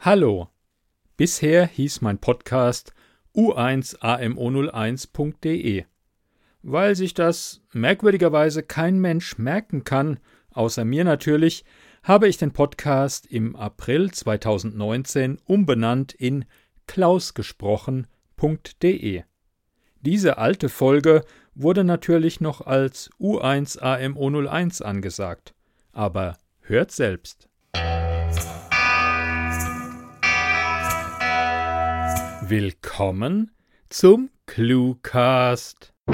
Hallo. 0.00 0.48
Bisher 1.16 1.66
hieß 1.66 2.02
mein 2.02 2.20
Podcast 2.20 2.94
u1amo01.de. 3.34 5.86
Weil 6.62 6.94
sich 6.94 7.14
das 7.14 7.62
merkwürdigerweise 7.72 8.62
kein 8.62 9.00
Mensch 9.00 9.38
merken 9.38 9.82
kann, 9.82 10.20
außer 10.52 10.84
mir 10.84 11.02
natürlich, 11.02 11.64
habe 12.04 12.28
ich 12.28 12.36
den 12.36 12.52
Podcast 12.52 13.26
im 13.26 13.56
April 13.56 14.12
2019 14.12 15.40
umbenannt 15.44 16.12
in 16.12 16.44
klausgesprochen.de. 16.86 19.24
Diese 20.00 20.38
alte 20.38 20.68
Folge 20.68 21.24
wurde 21.56 21.82
natürlich 21.82 22.40
noch 22.40 22.60
als 22.60 23.10
U1AMO01 23.18 24.80
angesagt. 24.80 25.56
Aber 25.90 26.38
hört 26.60 26.92
selbst. 26.92 27.47
Willkommen 32.48 33.50
zum 33.90 34.30
Cluecast. 34.46 35.92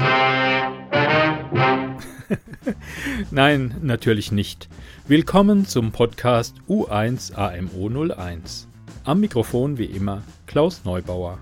Nein, 3.31 3.75
natürlich 3.81 4.33
nicht. 4.33 4.67
Willkommen 5.07 5.65
zum 5.65 5.93
Podcast 5.93 6.57
U1 6.67 7.35
AMO 7.35 8.13
01. 8.13 8.67
Am 9.05 9.21
Mikrofon 9.21 9.77
wie 9.77 9.85
immer 9.85 10.23
Klaus 10.45 10.83
Neubauer. 10.83 11.39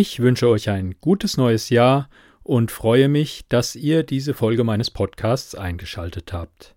Ich 0.00 0.20
wünsche 0.20 0.48
euch 0.48 0.70
ein 0.70 0.94
gutes 1.02 1.36
neues 1.36 1.68
Jahr 1.68 2.08
und 2.42 2.70
freue 2.70 3.08
mich, 3.08 3.44
dass 3.50 3.76
ihr 3.76 4.02
diese 4.02 4.32
Folge 4.32 4.64
meines 4.64 4.90
Podcasts 4.90 5.54
eingeschaltet 5.54 6.32
habt. 6.32 6.74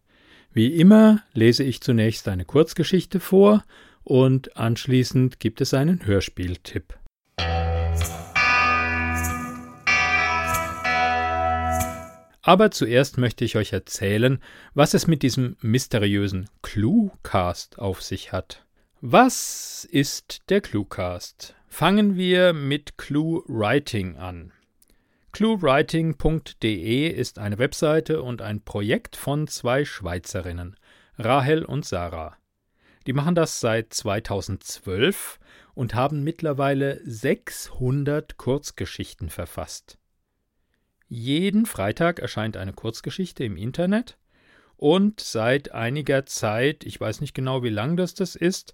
Wie 0.51 0.73
immer 0.73 1.23
lese 1.31 1.63
ich 1.63 1.79
zunächst 1.79 2.27
eine 2.27 2.43
Kurzgeschichte 2.43 3.21
vor 3.21 3.63
und 4.03 4.57
anschließend 4.57 5.39
gibt 5.39 5.61
es 5.61 5.73
einen 5.73 6.05
Hörspieltipp. 6.05 6.99
Aber 12.41 12.71
zuerst 12.71 13.17
möchte 13.17 13.45
ich 13.45 13.55
euch 13.55 13.71
erzählen, 13.71 14.39
was 14.73 14.93
es 14.93 15.07
mit 15.07 15.23
diesem 15.23 15.55
mysteriösen 15.61 16.49
Cluecast 16.61 17.79
auf 17.79 18.01
sich 18.01 18.33
hat. 18.33 18.65
Was 19.05 19.85
ist 19.91 20.43
der 20.47 20.61
Cluecast? 20.61 21.55
Fangen 21.67 22.15
wir 22.15 22.53
mit 22.53 22.97
ClueWriting 22.97 24.15
an. 24.15 24.53
ClueWriting.de 25.33 27.09
ist 27.09 27.37
eine 27.37 27.57
Webseite 27.57 28.23
und 28.23 28.41
ein 28.41 28.61
Projekt 28.61 29.17
von 29.17 29.47
zwei 29.47 29.83
Schweizerinnen, 29.83 30.77
Rahel 31.17 31.65
und 31.65 31.83
Sarah. 31.83 32.37
Die 33.05 33.11
machen 33.11 33.35
das 33.35 33.59
seit 33.59 33.93
2012 33.93 35.37
und 35.73 35.95
haben 35.95 36.23
mittlerweile 36.23 37.01
600 37.03 38.37
Kurzgeschichten 38.37 39.29
verfasst. 39.29 39.97
Jeden 41.09 41.65
Freitag 41.65 42.19
erscheint 42.19 42.55
eine 42.55 42.71
Kurzgeschichte 42.71 43.43
im 43.43 43.57
Internet 43.57 44.17
und 44.83 45.21
seit 45.21 45.71
einiger 45.71 46.25
Zeit, 46.25 46.83
ich 46.83 46.99
weiß 46.99 47.21
nicht 47.21 47.33
genau, 47.33 47.63
wie 47.63 47.69
lang 47.69 47.95
das 47.95 48.15
das 48.15 48.35
ist, 48.35 48.73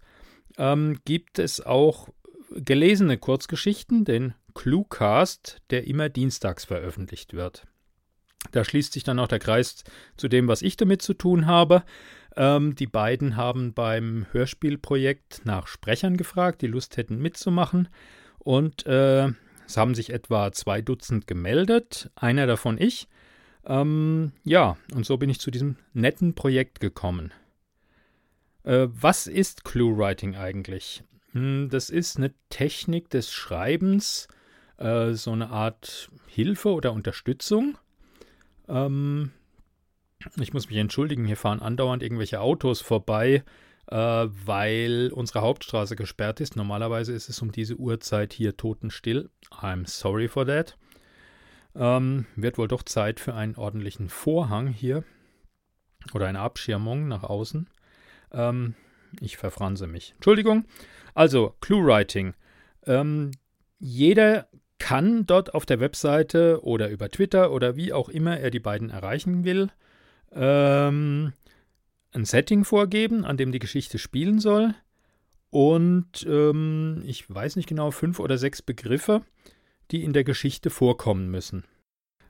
ähm, 0.58 0.98
gibt 1.06 1.38
es 1.38 1.64
auch 1.64 2.10
gelesene 2.50 3.20
Kurzgeschichten, 3.20 4.06
den 4.06 4.34
Cluecast, 4.56 5.62
der 5.70 5.86
immer 5.86 6.10
dienstags 6.10 6.66
veröffentlicht 6.66 7.36
wird. 7.36 7.68
Da 8.52 8.64
schließt 8.64 8.94
sich 8.94 9.04
dann 9.04 9.20
auch 9.20 9.28
der 9.28 9.38
Kreis 9.38 9.84
zu 10.18 10.28
dem, 10.28 10.48
was 10.48 10.64
ich 10.64 10.78
damit 10.78 11.04
zu 11.04 11.14
tun 11.14 11.46
habe. 11.46 11.84
Ähm, 12.36 12.74
die 12.74 12.88
beiden 12.88 13.36
haben 13.36 13.76
beim 13.76 14.26
Hörspielprojekt 14.32 15.42
nach 15.44 15.68
Sprechern 15.68 16.18
gefragt, 16.18 16.64
die 16.64 16.68
Lust 16.68 16.98
hätten 16.98 17.20
mitzumachen. 17.20 17.88
Und 18.40 18.84
äh, 18.88 19.28
es 19.68 19.78
haben 19.78 19.94
sich 19.94 20.10
etwa 20.10 20.52
zwei 20.54 20.82
Dutzend 20.82 21.28
gemeldet, 21.28 22.10
einer 22.16 22.48
davon 22.48 22.80
ich. 22.80 23.08
Ähm, 23.66 24.32
ja, 24.44 24.78
und 24.94 25.06
so 25.06 25.18
bin 25.18 25.30
ich 25.30 25.40
zu 25.40 25.52
diesem 25.52 25.78
netten 25.94 26.34
Projekt 26.34 26.80
gekommen. 26.80 27.34
Äh, 28.64 28.88
was 28.90 29.28
ist 29.28 29.64
Clue-Writing 29.64 30.36
eigentlich? 30.36 31.04
Hm, 31.34 31.70
das 31.70 31.90
ist 31.90 32.18
eine 32.18 32.34
Technik 32.50 33.10
des 33.10 33.32
Schreibens, 33.32 34.28
äh, 34.78 35.14
so 35.14 35.32
eine 35.32 35.50
Art 35.50 36.10
Hilfe 36.28 36.70
oder 36.70 36.94
Unterstützung. 36.94 37.78
Ähm, 38.68 39.32
ich 40.40 40.54
muss 40.54 40.70
mich 40.70 40.78
entschuldigen, 40.78 41.26
hier 41.26 41.38
fahren 41.38 41.62
andauernd 41.62 42.04
irgendwelche 42.04 42.42
Autos 42.42 42.82
vorbei, 42.82 43.44
äh, 43.88 43.96
weil 43.96 45.12
unsere 45.14 45.42
Hauptstraße 45.42 45.96
gesperrt 45.96 46.40
ist. 46.40 46.56
Normalerweise 46.56 47.14
ist 47.14 47.30
es 47.30 47.42
um 47.42 47.52
diese 47.52 47.76
Uhrzeit 47.76 48.34
hier 48.34 48.58
totenstill. 48.58 49.30
I'm 49.52 49.88
sorry 49.88 50.28
for 50.28 50.46
that. 50.46 50.78
Ähm, 51.76 52.26
wird 52.36 52.58
wohl 52.58 52.68
doch 52.68 52.84
Zeit 52.84 53.20
für 53.20 53.34
einen 53.34 53.56
ordentlichen 53.56 54.10
Vorhang 54.10 54.68
hier 54.68 55.04
oder 56.14 56.28
eine 56.28 56.40
Abschirmung 56.40 57.08
nach 57.08 57.24
außen. 57.24 57.70
Ähm, 58.32 58.76
ich 59.20 59.38
verfranse 59.38 59.88
mich. 59.88 60.14
Entschuldigung. 60.16 60.66
Also, 61.14 61.56
Clue-Writing. 61.62 62.34
Ähm, 62.86 63.32
jeder 63.80 64.48
kann 64.78 65.26
dort 65.26 65.54
auf 65.54 65.66
der 65.66 65.80
Webseite 65.80 66.64
oder 66.64 66.90
über 66.90 67.10
Twitter 67.10 67.52
oder 67.52 67.76
wie 67.76 67.94
auch 67.94 68.10
immer 68.10 68.40
er 68.40 68.50
die 68.50 68.60
beiden 68.60 68.90
erreichen 68.90 69.44
will, 69.44 69.70
ähm, 70.32 71.34
ein 72.12 72.26
Setting 72.26 72.64
vorgeben, 72.64 73.26
an 73.26 73.38
dem 73.38 73.52
die 73.52 73.60
Geschichte 73.60 73.98
spielen 73.98 74.40
soll. 74.40 74.74
Und 75.52 76.26
ähm, 76.28 77.04
ich 77.06 77.30
weiß 77.34 77.56
nicht 77.56 77.68
genau, 77.68 77.92
fünf 77.92 78.20
oder 78.20 78.38
sechs 78.38 78.62
Begriffe, 78.62 79.22
die 79.92 80.04
in 80.04 80.14
der 80.14 80.24
Geschichte 80.24 80.70
vorkommen 80.70 81.30
müssen. 81.30 81.64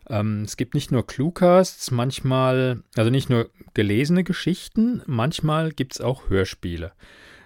Ähm, 0.09 0.43
es 0.43 0.57
gibt 0.57 0.73
nicht 0.73 0.91
nur 0.91 1.05
Cluecasts, 1.05 1.91
manchmal, 1.91 2.83
also 2.95 3.09
nicht 3.11 3.29
nur 3.29 3.49
gelesene 3.73 4.23
Geschichten, 4.23 5.01
manchmal 5.05 5.71
gibt 5.71 5.93
es 5.93 6.01
auch 6.01 6.29
Hörspiele. 6.29 6.93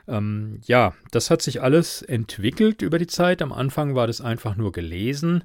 Ähm, 0.08 0.60
ja, 0.66 0.94
das 1.12 1.30
hat 1.30 1.42
sich 1.42 1.62
alles 1.62 2.02
entwickelt 2.02 2.82
über 2.82 3.00
die 3.00 3.08
Zeit. 3.08 3.42
Am 3.42 3.52
Anfang 3.52 3.96
war 3.96 4.08
das 4.08 4.22
einfach 4.22 4.56
nur 4.56 4.72
gelesen. 4.72 5.44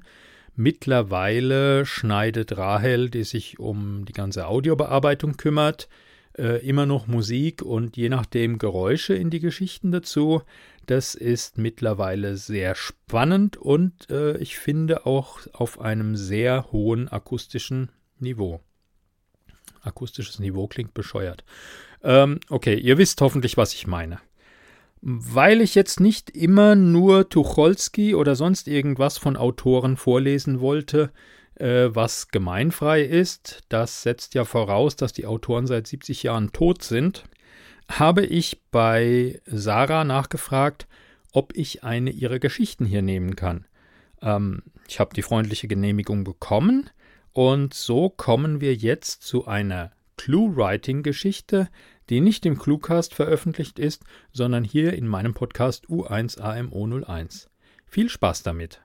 Mittlerweile 0.55 1.85
schneidet 1.85 2.57
Rahel, 2.57 3.09
die 3.09 3.23
sich 3.23 3.59
um 3.59 4.05
die 4.05 4.13
ganze 4.13 4.47
Audiobearbeitung 4.47 5.37
kümmert, 5.37 5.87
äh, 6.37 6.65
immer 6.67 6.85
noch 6.85 7.07
Musik 7.07 7.61
und 7.61 7.95
je 7.95 8.09
nachdem 8.09 8.57
Geräusche 8.57 9.13
in 9.13 9.29
die 9.29 9.39
Geschichten 9.39 9.91
dazu. 9.91 10.41
Das 10.89 11.13
ist 11.13 11.59
mittlerweile 11.59 12.35
sehr 12.35 12.73
spannend 12.73 13.57
und 13.57 14.09
äh, 14.09 14.37
ich 14.37 14.57
finde 14.57 15.05
auch 15.05 15.41
auf 15.53 15.79
einem 15.79 16.15
sehr 16.15 16.71
hohen 16.71 17.07
akustischen 17.07 17.91
Niveau. 18.17 18.59
Akustisches 19.83 20.39
Niveau 20.39 20.65
klingt 20.65 20.95
bescheuert. 20.95 21.43
Ähm, 22.01 22.39
okay, 22.49 22.73
ihr 22.73 22.97
wisst 22.97 23.21
hoffentlich, 23.21 23.55
was 23.55 23.75
ich 23.75 23.85
meine. 23.85 24.19
Weil 25.01 25.61
ich 25.61 25.75
jetzt 25.75 25.99
nicht 25.99 26.31
immer 26.31 26.73
nur 26.73 27.29
Tucholsky 27.29 28.15
oder 28.15 28.33
sonst 28.33 28.67
irgendwas 28.67 29.19
von 29.19 29.37
Autoren 29.37 29.95
vorlesen 29.95 30.59
wollte, 30.59 31.11
äh, 31.53 31.89
was 31.91 32.29
gemeinfrei 32.29 33.03
ist, 33.03 33.61
das 33.69 34.01
setzt 34.01 34.33
ja 34.33 34.43
voraus, 34.43 34.95
dass 34.95 35.13
die 35.13 35.27
Autoren 35.27 35.67
seit 35.67 35.85
70 35.85 36.23
Jahren 36.23 36.51
tot 36.51 36.81
sind, 36.81 37.25
habe 37.89 38.25
ich 38.25 38.61
bei 38.71 39.41
Sarah 39.45 40.03
nachgefragt, 40.03 40.87
ob 41.31 41.55
ich 41.55 41.83
eine 41.83 42.11
ihrer 42.11 42.39
Geschichten 42.39 42.85
hier 42.85 43.01
nehmen 43.01 43.35
kann. 43.35 43.65
Ähm, 44.21 44.63
ich 44.87 44.99
habe 44.99 45.13
die 45.13 45.21
freundliche 45.21 45.67
Genehmigung 45.67 46.23
bekommen 46.23 46.89
und 47.33 47.73
so 47.73 48.09
kommen 48.09 48.61
wir 48.61 48.75
jetzt 48.75 49.23
zu 49.23 49.45
einer 49.45 49.91
Clue-Writing-Geschichte, 50.17 51.69
die 52.09 52.21
nicht 52.21 52.45
im 52.45 52.57
Cluecast 52.57 53.13
veröffentlicht 53.13 53.79
ist, 53.79 54.03
sondern 54.31 54.63
hier 54.63 54.93
in 54.93 55.07
meinem 55.07 55.33
Podcast 55.33 55.85
U1AMO01. 55.87 57.47
Viel 57.85 58.09
Spaß 58.09 58.43
damit! 58.43 58.81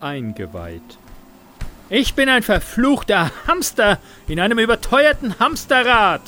Eingeweiht 0.00 0.98
Ich 1.88 2.14
bin 2.14 2.28
ein 2.28 2.42
verfluchter 2.42 3.30
Hamster 3.46 3.98
in 4.28 4.40
einem 4.40 4.58
überteuerten 4.58 5.38
Hamsterrad, 5.38 6.20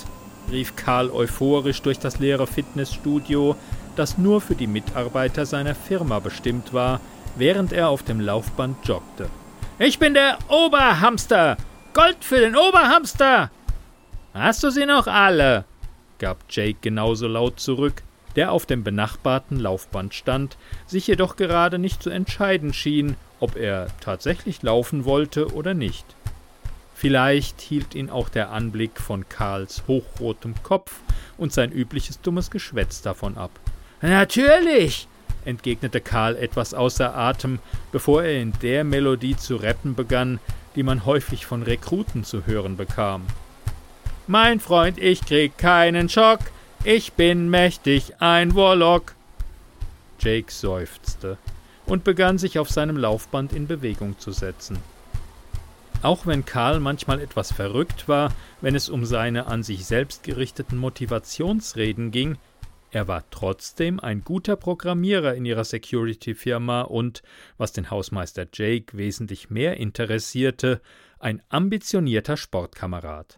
rief 0.50 0.74
Karl 0.74 1.10
euphorisch 1.10 1.82
durch 1.82 1.98
das 1.98 2.18
leere 2.18 2.46
Fitnessstudio, 2.46 3.56
das 3.94 4.16
nur 4.16 4.40
für 4.40 4.54
die 4.54 4.66
Mitarbeiter 4.66 5.44
seiner 5.44 5.74
Firma 5.74 6.18
bestimmt 6.18 6.72
war, 6.72 7.00
während 7.36 7.72
er 7.72 7.88
auf 7.90 8.02
dem 8.02 8.20
Laufband 8.20 8.86
joggte. 8.86 9.28
Ich 9.78 9.98
bin 9.98 10.14
der 10.14 10.38
Oberhamster! 10.48 11.56
Gold 11.92 12.24
für 12.24 12.40
den 12.40 12.56
Oberhamster! 12.56 13.50
Hast 14.32 14.62
du 14.62 14.70
sie 14.70 14.86
noch 14.86 15.06
alle? 15.06 15.64
gab 16.18 16.38
Jake 16.48 16.78
genauso 16.80 17.28
laut 17.28 17.60
zurück, 17.60 18.02
der 18.34 18.50
auf 18.52 18.66
dem 18.66 18.82
benachbarten 18.82 19.58
Laufband 19.58 20.14
stand, 20.14 20.56
sich 20.86 21.06
jedoch 21.06 21.36
gerade 21.36 21.78
nicht 21.78 22.02
zu 22.02 22.10
entscheiden 22.10 22.72
schien, 22.72 23.16
ob 23.40 23.56
er 23.56 23.88
tatsächlich 24.00 24.62
laufen 24.62 25.04
wollte 25.04 25.52
oder 25.54 25.74
nicht. 25.74 26.04
Vielleicht 26.94 27.60
hielt 27.60 27.94
ihn 27.94 28.10
auch 28.10 28.28
der 28.28 28.50
Anblick 28.50 29.00
von 29.00 29.28
Karls 29.28 29.84
hochrotem 29.86 30.54
Kopf 30.62 30.96
und 31.36 31.52
sein 31.52 31.70
übliches 31.70 32.20
dummes 32.20 32.50
Geschwätz 32.50 33.02
davon 33.02 33.38
ab. 33.38 33.52
Natürlich, 34.02 35.06
entgegnete 35.44 36.00
Karl 36.00 36.36
etwas 36.36 36.74
außer 36.74 37.16
Atem, 37.16 37.60
bevor 37.92 38.24
er 38.24 38.40
in 38.40 38.52
der 38.62 38.82
Melodie 38.82 39.36
zu 39.36 39.56
rappen 39.56 39.94
begann, 39.94 40.40
die 40.74 40.82
man 40.82 41.06
häufig 41.06 41.46
von 41.46 41.62
Rekruten 41.62 42.24
zu 42.24 42.46
hören 42.46 42.76
bekam. 42.76 43.26
Mein 44.26 44.60
Freund, 44.60 44.98
ich 44.98 45.20
krieg 45.24 45.56
keinen 45.56 46.08
Schock, 46.08 46.40
ich 46.84 47.12
bin 47.12 47.48
mächtig 47.48 48.20
ein 48.20 48.54
Warlock. 48.54 49.14
Jake 50.18 50.52
seufzte 50.52 51.38
und 51.88 52.04
begann 52.04 52.38
sich 52.38 52.58
auf 52.58 52.70
seinem 52.70 52.96
Laufband 52.96 53.52
in 53.52 53.66
Bewegung 53.66 54.18
zu 54.18 54.30
setzen. 54.30 54.78
Auch 56.02 56.26
wenn 56.26 56.44
Karl 56.44 56.78
manchmal 56.78 57.20
etwas 57.20 57.52
verrückt 57.52 58.06
war, 58.06 58.32
wenn 58.60 58.76
es 58.76 58.88
um 58.88 59.04
seine 59.04 59.46
an 59.46 59.64
sich 59.64 59.84
selbst 59.84 60.22
gerichteten 60.22 60.78
Motivationsreden 60.78 62.12
ging, 62.12 62.38
er 62.90 63.06
war 63.06 63.24
trotzdem 63.30 64.00
ein 64.00 64.22
guter 64.24 64.56
Programmierer 64.56 65.34
in 65.34 65.44
ihrer 65.44 65.64
Security-Firma 65.64 66.82
und, 66.82 67.22
was 67.58 67.72
den 67.72 67.90
Hausmeister 67.90 68.46
Jake 68.50 68.96
wesentlich 68.96 69.50
mehr 69.50 69.76
interessierte, 69.76 70.80
ein 71.18 71.42
ambitionierter 71.50 72.36
Sportkamerad. 72.36 73.37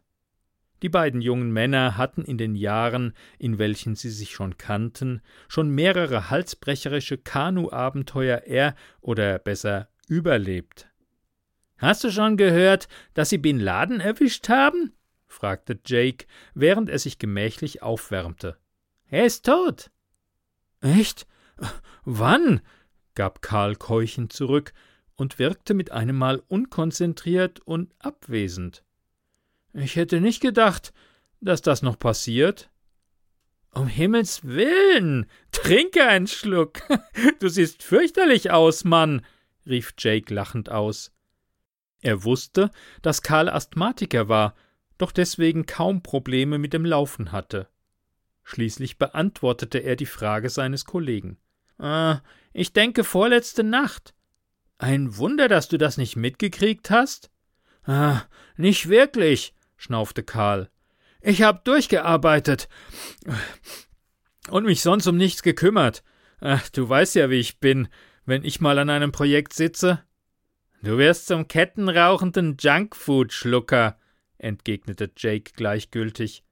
Die 0.83 0.89
beiden 0.89 1.21
jungen 1.21 1.53
Männer 1.53 1.97
hatten 1.97 2.25
in 2.25 2.39
den 2.39 2.55
Jahren, 2.55 3.15
in 3.39 3.59
welchen 3.59 3.97
sie 3.97 4.11
sich 4.11 4.33
schon 4.33 4.57
kannten, 4.57 5.21
schon 5.49 5.71
mehrere 5.71 6.31
halsbrecherische 6.31 7.19
Kanu-Abenteuer 7.19 8.43
er 8.47 8.75
oder 9.01 9.39
besser 9.39 9.89
überlebt. 10.09 10.89
Hast 11.77 12.05
du 12.05 12.11
schon 12.11 12.37
gehört, 12.37 12.89
dass 13.15 13.31
sie 13.31 13.39
Bin 13.39 13.59
Laden 13.59 14.01
erwischt 14.01 14.49
haben? 14.49 14.93
fragte 15.27 15.79
Jake, 15.87 16.27
während 16.55 16.91
er 16.91 16.99
sich 16.99 17.19
gemächlich 17.19 17.83
aufwärmte. 17.83 18.59
Er 19.09 19.25
ist 19.25 19.47
tot. 19.47 19.91
Echt? 20.81 21.27
Wann? 22.05 22.61
gab 23.15 23.43
Karl 23.43 23.77
keuchend 23.77 24.33
zurück 24.33 24.73
und 25.15 25.39
wirkte 25.39 25.75
mit 25.75 25.91
einem 25.91 26.17
Mal 26.17 26.43
unkonzentriert 26.49 27.61
und 27.61 27.95
abwesend. 27.99 28.83
Ich 29.73 29.97
hätte 29.97 30.21
nicht 30.21 30.41
gedacht, 30.41 30.93
dass 31.41 31.63
das 31.63 31.83
noch 31.83 31.99
passiert. 31.99 32.71
Um 33.73 33.87
Himmels 33.87 34.45
willen, 34.45 35.27
trinke 35.53 36.07
einen 36.07 36.27
Schluck. 36.27 36.81
Du 37.39 37.49
siehst 37.49 37.83
fürchterlich 37.83 38.51
aus, 38.51 38.85
Mann, 38.85 39.25
rief 39.67 39.95
Jake 39.99 40.33
lachend 40.33 40.71
aus. 40.71 41.13
Er 42.03 42.25
wusste, 42.25 42.71
dass 43.03 43.23
Karl 43.23 43.49
Asthmatiker 43.49 44.29
war, 44.29 44.55
doch 44.99 45.13
deswegen 45.13 45.67
kaum 45.67 46.03
Probleme 46.03 46.59
mit 46.59 46.73
dem 46.73 46.85
Laufen 46.85 47.33
hatte. 47.33 47.69
Schließlich 48.43 48.99
beantwortete 48.99 49.79
er 49.79 49.97
die 49.97 50.07
Frage 50.07 50.51
seines 50.51 50.85
Kollegen. 50.85 51.39
Äh, 51.79 52.17
ich 52.53 52.73
denke 52.73 53.05
vorletzte 53.05 53.63
Nacht. 53.63 54.15
Ein 54.79 55.17
Wunder, 55.17 55.49
dass 55.49 55.69
du 55.69 55.79
das 55.79 55.99
nicht 55.99 56.17
mitgekriegt 56.17 56.91
hast? 56.91 57.31
Ah, 57.85 58.23
nicht 58.57 58.89
wirklich, 58.89 59.55
schnaufte 59.81 60.23
Karl. 60.23 60.71
Ich 61.23 61.43
hab 61.43 61.65
durchgearbeitet 61.65 62.69
und 64.49 64.65
mich 64.65 64.83
sonst 64.83 65.07
um 65.07 65.17
nichts 65.17 65.43
gekümmert. 65.43 66.03
Ach, 66.41 66.69
du 66.69 66.89
weißt 66.89 67.17
ja, 67.17 67.31
wie 67.31 67.41
ich 67.41 67.59
bin, 67.59 67.89
wenn 68.25 68.45
ich 68.45 68.61
mal 68.61 68.79
an 68.79 68.91
einem 68.91 69.11
Projekt 69.11 69.55
sitze. 69.55 70.03
Du 70.83 70.97
wirst 70.99 71.27
zum 71.27 71.49
kettenrauchenden 71.49 72.57
Junkfood-Schlucker, 72.59 73.99
entgegnete 74.39 75.11
Jake 75.17 75.53
gleichgültig. 75.55 76.45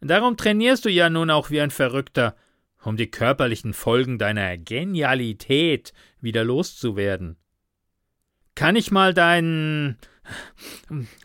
Darum 0.00 0.36
trainierst 0.36 0.84
du 0.84 0.90
ja 0.90 1.10
nun 1.10 1.30
auch 1.30 1.50
wie 1.50 1.60
ein 1.60 1.70
Verrückter, 1.70 2.36
um 2.82 2.96
die 2.96 3.10
körperlichen 3.10 3.74
Folgen 3.74 4.18
deiner 4.18 4.56
Genialität 4.56 5.92
wieder 6.20 6.44
loszuwerden. 6.44 7.36
Kann 8.54 8.74
ich 8.74 8.90
mal 8.90 9.14
dein 9.14 9.98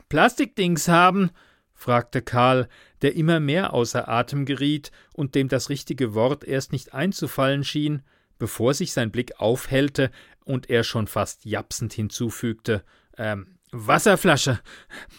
Plastikdings 0.09 0.87
haben? 0.87 1.31
fragte 1.73 2.21
Karl, 2.21 2.69
der 3.01 3.15
immer 3.15 3.39
mehr 3.39 3.73
außer 3.73 4.07
Atem 4.07 4.45
geriet 4.45 4.91
und 5.13 5.35
dem 5.35 5.49
das 5.49 5.69
richtige 5.69 6.13
Wort 6.13 6.45
erst 6.45 6.71
nicht 6.71 6.93
einzufallen 6.93 7.63
schien, 7.63 8.03
bevor 8.39 8.73
sich 8.73 8.93
sein 8.93 9.11
Blick 9.11 9.39
aufhellte 9.39 10.11
und 10.45 10.69
er 10.69 10.83
schon 10.83 11.07
fast 11.07 11.45
japsend 11.45 11.93
hinzufügte 11.93 12.83
ähm, 13.17 13.57
Wasserflasche. 13.71 14.59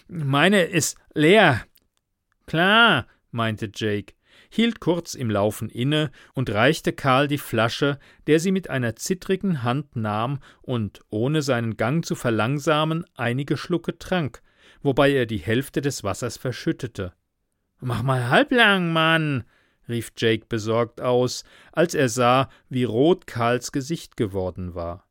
Meine 0.09 0.63
ist 0.63 0.97
leer. 1.13 1.65
Klar, 2.47 3.07
meinte 3.31 3.71
Jake, 3.75 4.15
hielt 4.55 4.79
kurz 4.79 5.15
im 5.15 5.31
Laufen 5.31 5.69
inne 5.69 6.11
und 6.33 6.49
reichte 6.49 6.93
Karl 6.93 7.27
die 7.27 7.39
Flasche, 7.39 7.99
der 8.29 8.39
sie 8.39 8.53
mit 8.53 8.71
einer 8.71 8.95
zittrigen 8.95 9.65
Hand 9.65 9.97
nahm 9.97 10.39
und, 10.62 11.01
ohne 11.11 11.43
seinen 11.43 11.77
Gang 11.77 12.05
zu 12.05 12.15
verlangsamen, 12.15 13.05
einige 13.17 13.56
Schlucke 13.56 13.99
trank, 13.99 14.43
wobei 14.83 15.12
er 15.12 15.27
die 15.27 15.39
Hälfte 15.39 15.81
des 15.81 16.05
Wassers 16.05 16.37
verschüttete. 16.37 17.12
Mach 17.81 18.03
mal 18.03 18.29
halblang, 18.29 18.93
Mann, 18.93 19.43
rief 19.89 20.12
Jake 20.17 20.47
besorgt 20.49 21.00
aus, 21.00 21.43
als 21.73 21.95
er 21.95 22.09
sah, 22.09 22.49
wie 22.69 22.85
rot 22.85 23.27
Karls 23.27 23.73
Gesicht 23.73 24.17
geworden 24.17 24.77
war. 24.77 25.09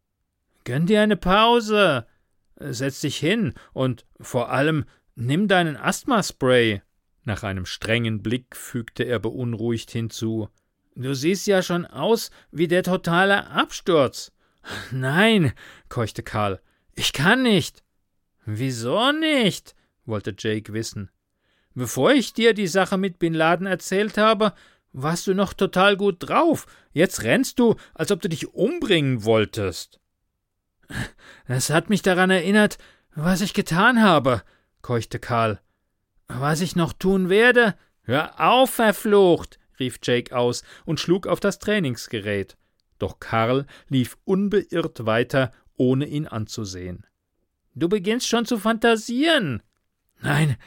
Gönn 0.63 0.85
dir 0.85 1.01
eine 1.01 1.17
Pause. 1.17 2.07
Setz 2.55 3.01
dich 3.01 3.17
hin 3.17 3.55
und 3.73 4.05
vor 4.21 4.51
allem 4.51 4.85
nimm 5.15 5.49
deinen 5.49 5.75
Asthmaspray. 5.75 6.81
Nach 7.25 7.43
einem 7.43 7.65
strengen 7.65 8.21
Blick 8.21 8.55
fügte 8.55 9.03
er 9.03 9.19
beunruhigt 9.19 9.91
hinzu. 9.91 10.49
Du 10.95 11.13
siehst 11.15 11.47
ja 11.47 11.61
schon 11.61 11.85
aus 11.85 12.31
wie 12.51 12.67
der 12.67 12.83
totale 12.83 13.47
Absturz. 13.47 14.31
Nein, 14.91 15.53
keuchte 15.89 16.23
Karl. 16.23 16.61
Ich 16.95 17.13
kann 17.13 17.43
nicht. 17.43 17.83
Wieso 18.45 19.11
nicht? 19.11 19.75
wollte 20.05 20.35
Jake 20.37 20.73
wissen. 20.73 21.09
Bevor 21.73 22.11
ich 22.11 22.33
dir 22.33 22.53
die 22.53 22.67
Sache 22.67 22.97
mit 22.97 23.19
Bin 23.19 23.33
Laden 23.33 23.65
erzählt 23.65 24.17
habe, 24.17 24.53
warst 24.91 25.25
du 25.25 25.33
noch 25.33 25.53
total 25.53 25.97
gut 25.97 26.17
drauf. 26.19 26.67
Jetzt 26.91 27.23
rennst 27.23 27.57
du, 27.57 27.75
als 27.95 28.11
ob 28.11 28.21
du 28.21 28.29
dich 28.29 28.53
umbringen 28.53 29.23
wolltest. 29.23 29.99
Das 31.47 31.71
hat 31.71 31.89
mich 31.89 32.03
daran 32.03 32.29
erinnert, 32.29 32.77
was 33.15 33.41
ich 33.41 33.53
getan 33.53 34.03
habe, 34.03 34.43
keuchte 34.81 35.19
Karl. 35.19 35.59
Was 36.27 36.61
ich 36.61 36.75
noch 36.75 36.93
tun 36.93 37.29
werde? 37.29 37.75
Hör 38.03 38.39
auf, 38.39 38.71
verflucht! 38.71 39.59
rief 39.79 39.99
Jake 40.01 40.35
aus 40.35 40.63
und 40.85 40.99
schlug 40.99 41.27
auf 41.27 41.39
das 41.39 41.59
Trainingsgerät. 41.59 42.57
Doch 42.99 43.19
Karl 43.19 43.65
lief 43.89 44.17
unbeirrt 44.23 45.05
weiter, 45.05 45.51
ohne 45.75 46.05
ihn 46.05 46.27
anzusehen. 46.27 47.05
Du 47.75 47.89
beginnst 47.89 48.27
schon 48.27 48.45
zu 48.45 48.57
fantasieren. 48.57 49.63
Nein, 50.21 50.57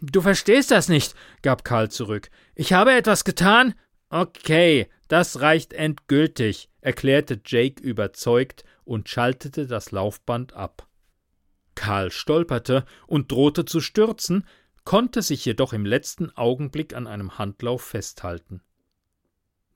du 0.00 0.20
verstehst 0.20 0.70
das 0.70 0.88
nicht, 0.88 1.14
gab 1.42 1.64
Karl 1.64 1.90
zurück. 1.90 2.30
Ich 2.54 2.72
habe 2.72 2.92
etwas 2.92 3.24
getan. 3.24 3.74
Okay, 4.08 4.88
das 5.08 5.40
reicht 5.40 5.72
endgültig, 5.72 6.70
erklärte 6.80 7.40
Jake 7.44 7.82
überzeugt 7.82 8.64
und 8.84 9.08
schaltete 9.08 9.66
das 9.66 9.90
Laufband 9.90 10.52
ab. 10.52 10.86
Karl 11.74 12.10
stolperte 12.10 12.84
und 13.06 13.32
drohte 13.32 13.64
zu 13.64 13.80
stürzen, 13.80 14.46
konnte 14.84 15.22
sich 15.22 15.44
jedoch 15.44 15.72
im 15.72 15.86
letzten 15.86 16.30
Augenblick 16.36 16.94
an 16.94 17.06
einem 17.06 17.38
Handlauf 17.38 17.82
festhalten. 17.82 18.62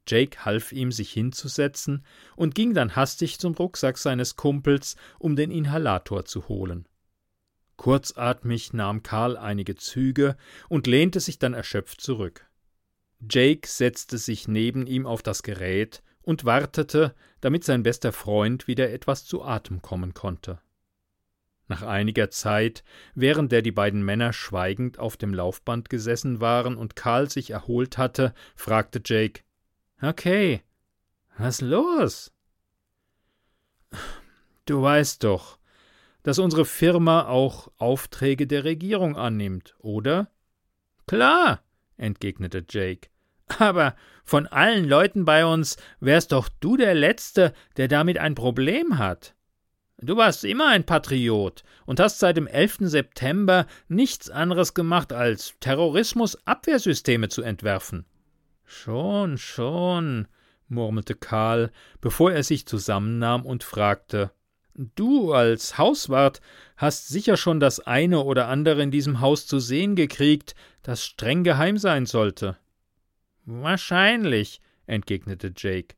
Jake 0.09 0.45
half 0.45 0.73
ihm, 0.73 0.93
sich 0.93 1.13
hinzusetzen 1.13 2.05
und 2.37 2.55
ging 2.55 2.75
dann 2.75 2.95
hastig 2.95 3.39
zum 3.39 3.55
Rucksack 3.55 3.99
seines 3.99 4.37
Kumpels, 4.37 4.97
um 5.19 5.37
den 5.37 5.51
Inhalator 5.51 6.25
zu 6.25 6.49
holen. 6.49 6.87
Kurzatmig 7.77 8.73
nahm 8.73 9.03
Karl 9.03 9.37
einige 9.37 9.75
Züge 9.75 10.37
und 10.69 10.87
lehnte 10.87 11.21
sich 11.21 11.39
dann 11.39 11.55
erschöpft 11.55 12.01
zurück. 12.01 12.47
Jake 13.21 13.69
setzte 13.69 14.19
sich 14.19 14.49
neben 14.49 14.87
ihm 14.87 15.07
auf 15.07 15.23
das 15.23 15.43
Gerät 15.43 16.03
und 16.23 16.45
wartete, 16.45 17.15
damit 17.41 17.65
sein 17.65 17.83
bester 17.83 18.13
Freund 18.13 18.67
wieder 18.67 18.91
etwas 18.91 19.25
zu 19.25 19.43
Atem 19.43 19.83
kommen 19.83 20.15
konnte. 20.15 20.61
Nach 21.68 21.82
einiger 21.82 22.30
Zeit, 22.30 22.85
während 23.14 23.50
der 23.50 23.61
die 23.61 23.73
beiden 23.73 24.04
Männer 24.04 24.32
schweigend 24.32 24.99
auf 24.99 25.16
dem 25.16 25.35
Laufband 25.35 25.88
gesessen 25.88 26.40
waren 26.40 26.76
und 26.76 26.94
Karl 26.94 27.28
sich 27.28 27.50
erholt 27.50 27.99
hatte, 27.99 28.35
fragte 28.54 29.00
Jake 29.04 29.42
Okay, 30.00 30.62
was 31.38 31.61
los? 31.61 32.32
Du 34.66 34.82
weißt 34.82 35.25
doch, 35.25 35.58
dass 36.23 36.38
unsere 36.38 36.64
Firma 36.64 37.26
auch 37.26 37.70
Aufträge 37.78 38.46
der 38.46 38.64
Regierung 38.64 39.16
annimmt, 39.16 39.75
oder? 39.78 40.30
Klar, 41.06 41.62
entgegnete 41.96 42.64
Jake. 42.68 43.08
Aber 43.58 43.94
von 44.25 44.49
allen 44.49 44.88
Leuten 44.88 45.25
bei 45.25 45.46
uns 45.46 45.76
wärst 46.00 46.32
doch 46.32 46.49
du 46.49 46.76
der 46.76 46.94
Letzte, 46.94 47.52
der 47.76 47.87
damit 47.87 48.18
ein 48.18 48.35
Problem 48.35 48.99
hat. 48.99 49.36
Du 49.99 50.17
warst 50.17 50.45
immer 50.45 50.69
ein 50.69 50.85
Patriot 50.85 51.65
und 51.87 52.00
hast 52.00 52.19
seit 52.19 52.37
dem 52.37 52.47
11. 52.47 52.79
September 52.81 53.67
nichts 53.88 54.29
anderes 54.29 54.75
gemacht, 54.75 55.12
als 55.12 55.55
Terrorismus-Abwehrsysteme 55.61 57.29
zu 57.29 57.41
entwerfen. 57.41 58.05
Schon, 58.65 59.38
schon, 59.38 60.29
murmelte 60.69 61.15
Karl, 61.15 61.73
bevor 62.03 62.33
er 62.33 62.43
sich 62.43 62.67
zusammennahm 62.67 63.47
und 63.47 63.65
fragte 63.65 64.33
Du 64.75 65.33
als 65.33 65.79
Hauswart 65.79 66.43
hast 66.76 67.09
sicher 67.09 67.38
schon 67.38 67.61
das 67.61 67.81
eine 67.81 68.23
oder 68.23 68.49
andere 68.49 68.83
in 68.83 68.91
diesem 68.91 69.21
Haus 69.21 69.47
zu 69.47 69.59
sehen 69.59 69.97
gekriegt, 69.97 70.55
das 70.83 71.03
streng 71.03 71.45
geheim 71.45 71.79
sein 71.79 72.05
sollte. 72.05 72.59
Wahrscheinlich, 73.47 74.61
entgegnete 74.87 75.55
Jake. 75.57 75.95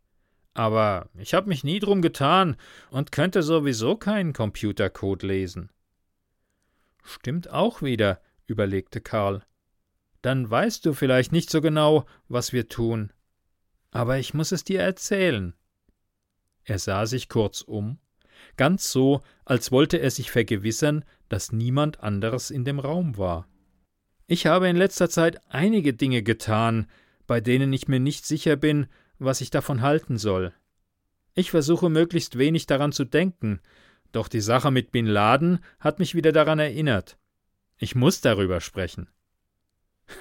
Aber 0.58 1.08
ich 1.16 1.34
habe 1.34 1.48
mich 1.48 1.62
nie 1.62 1.78
drum 1.78 2.02
getan 2.02 2.56
und 2.90 3.12
könnte 3.12 3.44
sowieso 3.44 3.94
keinen 3.94 4.32
Computercode 4.32 5.22
lesen. 5.22 5.70
Stimmt 7.04 7.48
auch 7.50 7.80
wieder, 7.80 8.20
überlegte 8.46 9.00
Karl. 9.00 9.44
Dann 10.20 10.50
weißt 10.50 10.84
du 10.84 10.94
vielleicht 10.94 11.30
nicht 11.30 11.48
so 11.48 11.60
genau, 11.60 12.06
was 12.26 12.52
wir 12.52 12.68
tun. 12.68 13.12
Aber 13.92 14.18
ich 14.18 14.34
muss 14.34 14.50
es 14.50 14.64
dir 14.64 14.80
erzählen. 14.80 15.54
Er 16.64 16.80
sah 16.80 17.06
sich 17.06 17.28
kurz 17.28 17.60
um, 17.60 18.00
ganz 18.56 18.90
so, 18.90 19.20
als 19.44 19.70
wollte 19.70 19.98
er 19.98 20.10
sich 20.10 20.32
vergewissern, 20.32 21.04
dass 21.28 21.52
niemand 21.52 22.00
anderes 22.00 22.50
in 22.50 22.64
dem 22.64 22.80
Raum 22.80 23.16
war. 23.16 23.46
Ich 24.26 24.46
habe 24.46 24.68
in 24.68 24.74
letzter 24.74 25.08
Zeit 25.08 25.40
einige 25.50 25.94
Dinge 25.94 26.24
getan, 26.24 26.88
bei 27.28 27.40
denen 27.40 27.72
ich 27.72 27.86
mir 27.86 28.00
nicht 28.00 28.26
sicher 28.26 28.56
bin, 28.56 28.88
was 29.18 29.40
ich 29.40 29.50
davon 29.50 29.82
halten 29.82 30.18
soll. 30.18 30.52
Ich 31.34 31.50
versuche 31.50 31.88
möglichst 31.88 32.38
wenig 32.38 32.66
daran 32.66 32.92
zu 32.92 33.04
denken, 33.04 33.60
doch 34.12 34.28
die 34.28 34.40
Sache 34.40 34.70
mit 34.70 34.90
Bin 34.90 35.06
Laden 35.06 35.60
hat 35.80 35.98
mich 35.98 36.14
wieder 36.14 36.32
daran 36.32 36.58
erinnert. 36.58 37.18
Ich 37.76 37.94
muss 37.94 38.20
darüber 38.20 38.60
sprechen. 38.60 39.08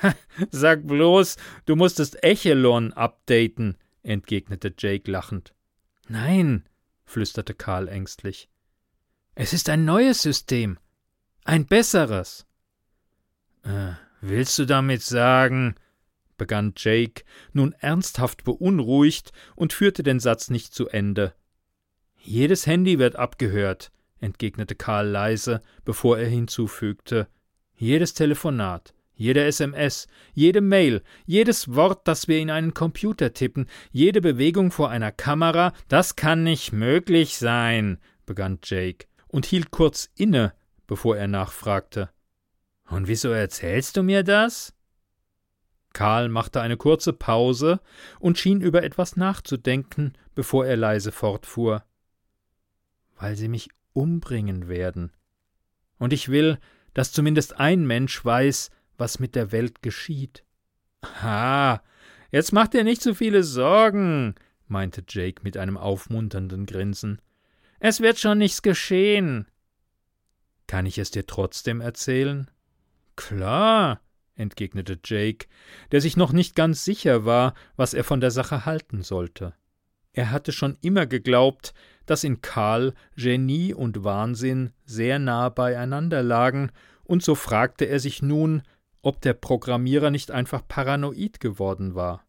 Sag 0.52 0.86
bloß, 0.86 1.38
du 1.66 1.76
musstest 1.76 2.24
Echelon 2.24 2.94
updaten, 2.94 3.78
entgegnete 4.04 4.74
Jake 4.78 5.10
lachend. 5.10 5.54
Nein, 6.08 6.68
flüsterte 7.06 7.54
Karl 7.54 7.88
ängstlich. 7.88 8.50
Es 9.36 9.54
ist 9.54 9.70
ein 9.70 9.86
neues 9.86 10.22
System. 10.22 10.78
Ein 11.46 11.66
besseres. 11.66 12.46
Äh, 13.64 13.94
willst 14.22 14.60
du 14.60 14.66
damit 14.66 15.02
sagen, 15.02 15.76
begann 16.38 16.74
Jake, 16.78 17.24
nun 17.54 17.74
ernsthaft 17.80 18.44
beunruhigt 18.44 19.32
und 19.56 19.74
führte 19.74 20.04
den 20.04 20.20
Satz 20.20 20.50
nicht 20.50 20.74
zu 20.74 20.88
Ende. 20.88 21.34
Jedes 22.20 22.68
Handy 22.68 23.00
wird 23.00 23.16
abgehört, 23.16 23.92
entgegnete 24.20 24.76
Karl 24.76 25.08
leise, 25.08 25.62
bevor 25.86 26.18
er 26.18 26.28
hinzufügte. 26.28 27.28
Jedes 27.76 28.14
Telefonat, 28.14 28.94
jede 29.16 29.44
SMS, 29.44 30.08
jede 30.34 30.62
Mail, 30.62 31.02
jedes 31.26 31.74
Wort, 31.74 32.08
das 32.08 32.28
wir 32.28 32.40
in 32.40 32.52
einen 32.52 32.74
Computer 32.74 33.34
tippen, 33.34 33.68
jede 33.92 34.22
Bewegung 34.22 34.72
vor 34.72 34.90
einer 34.90 35.12
Kamera, 35.12 35.74
das 35.88 36.16
kann 36.16 36.44
nicht 36.44 36.72
möglich 36.72 37.38
sein, 37.38 38.00
begann 38.26 38.60
Jake 38.64 39.08
und 39.28 39.46
hielt 39.46 39.72
kurz 39.72 40.10
inne, 40.16 40.54
bevor 40.86 41.18
er 41.18 41.28
nachfragte. 41.28 42.10
Und 42.90 43.08
wieso 43.08 43.30
erzählst 43.30 43.98
du 43.98 44.04
mir 44.04 44.24
das? 44.24 44.74
Karl 45.98 46.30
machte 46.30 46.62
eine 46.62 46.78
kurze 46.78 47.12
Pause 47.12 47.80
und 48.20 48.38
schien 48.38 48.62
über 48.62 48.84
etwas 48.84 49.16
nachzudenken, 49.16 50.14
bevor 50.36 50.64
er 50.64 50.78
leise 50.78 51.12
fortfuhr. 51.12 51.84
Weil 53.16 53.36
sie 53.36 53.48
mich 53.48 53.70
umbringen 53.94 54.68
werden. 54.68 55.12
Und 55.98 56.14
ich 56.14 56.30
will, 56.30 56.60
dass 56.94 57.14
zumindest 57.14 57.60
ein 57.60 57.88
Mensch 57.88 58.24
weiß, 58.24 58.70
was 59.00 59.18
mit 59.18 59.34
der 59.34 59.52
Welt 59.52 59.82
geschieht. 59.82 60.44
Ha, 61.24 61.82
jetzt 62.30 62.54
macht 62.54 62.76
dir 62.76 62.84
nicht 62.84 63.02
so 63.02 63.16
viele 63.16 63.42
Sorgen, 63.42 64.36
meinte 64.68 65.04
Jake 65.08 65.42
mit 65.42 65.58
einem 65.58 65.78
aufmunternden 65.78 66.68
Grinsen. 66.68 67.24
Es 67.80 68.02
wird 68.02 68.20
schon 68.20 68.38
nichts 68.38 68.62
geschehen. 68.62 69.48
Kann 70.68 70.86
ich 70.86 71.00
es 71.00 71.10
dir 71.10 71.26
trotzdem 71.26 71.82
erzählen? 71.82 72.52
Klar, 73.16 74.00
entgegnete 74.38 75.00
Jake, 75.04 75.48
der 75.92 76.02
sich 76.02 76.18
noch 76.18 76.32
nicht 76.32 76.56
ganz 76.56 76.86
sicher 76.86 77.26
war, 77.26 77.54
was 77.76 77.94
er 77.94 78.04
von 78.04 78.22
der 78.22 78.32
Sache 78.32 78.66
halten 78.66 79.02
sollte. 79.02 79.54
Er 80.14 80.32
hatte 80.32 80.52
schon 80.52 80.78
immer 80.82 81.06
geglaubt, 81.06 81.74
dass 82.06 82.24
in 82.24 82.42
Karl 82.42 82.94
Genie 83.16 83.74
und 83.74 84.04
Wahnsinn 84.04 84.72
sehr 84.86 85.20
nah 85.20 85.50
beieinander 85.50 86.24
lagen, 86.24 86.72
und 87.04 87.24
so 87.24 87.36
fragte 87.36 87.86
er 87.86 88.00
sich 88.00 88.22
nun, 88.22 88.64
ob 89.02 89.22
der 89.22 89.34
Programmierer 89.34 90.10
nicht 90.10 90.32
einfach 90.32 90.68
paranoid 90.68 91.40
geworden 91.40 91.96
war. 91.96 92.26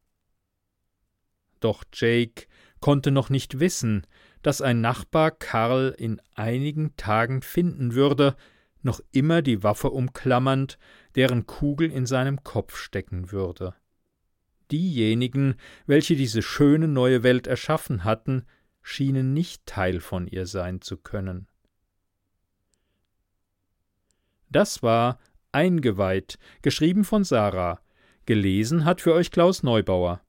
Doch 1.60 1.82
Jake 1.92 2.46
konnte 2.80 3.10
noch 3.10 3.30
nicht 3.30 3.58
wissen, 3.58 4.06
dass 4.42 4.62
ein 4.62 4.80
Nachbar 4.80 5.30
Karl 5.32 5.94
in 5.98 6.20
einigen 6.34 6.94
Tagen 6.96 7.42
finden 7.42 7.94
würde, 7.94 8.36
noch 8.82 9.00
immer 9.12 9.42
die 9.42 9.62
Waffe 9.62 9.90
umklammernd, 9.90 10.78
deren 11.14 11.46
Kugel 11.46 11.90
in 11.90 12.06
seinem 12.06 12.44
Kopf 12.44 12.76
stecken 12.76 13.32
würde. 13.32 13.74
Diejenigen, 14.70 15.56
welche 15.86 16.16
diese 16.16 16.42
schöne 16.42 16.88
neue 16.88 17.22
Welt 17.22 17.46
erschaffen 17.46 18.04
hatten, 18.04 18.44
schienen 18.82 19.32
nicht 19.32 19.66
Teil 19.66 20.00
von 20.00 20.26
ihr 20.26 20.46
sein 20.46 20.80
zu 20.80 20.96
können. 20.96 21.46
Das 24.50 24.82
war 24.82 25.18
Eingeweiht, 25.52 26.38
geschrieben 26.62 27.04
von 27.04 27.24
Sarah. 27.24 27.80
Gelesen 28.26 28.84
hat 28.84 29.00
für 29.00 29.14
euch 29.14 29.30
Klaus 29.30 29.62
Neubauer. 29.62 30.20